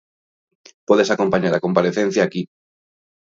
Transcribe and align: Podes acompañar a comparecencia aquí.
Podes 0.89 1.11
acompañar 1.15 1.53
a 1.55 1.63
comparecencia 1.65 2.21
aquí. 2.23 2.41